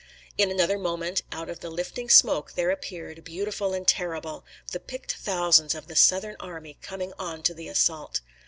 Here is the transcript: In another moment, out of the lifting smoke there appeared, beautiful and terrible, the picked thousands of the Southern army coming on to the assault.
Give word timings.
In 0.35 0.49
another 0.49 0.79
moment, 0.79 1.21
out 1.31 1.47
of 1.47 1.59
the 1.59 1.69
lifting 1.69 2.09
smoke 2.09 2.53
there 2.53 2.71
appeared, 2.71 3.23
beautiful 3.23 3.71
and 3.71 3.87
terrible, 3.87 4.43
the 4.71 4.79
picked 4.79 5.13
thousands 5.13 5.75
of 5.75 5.85
the 5.85 5.95
Southern 5.95 6.37
army 6.39 6.79
coming 6.81 7.13
on 7.19 7.43
to 7.43 7.53
the 7.53 7.67
assault. 7.67 8.21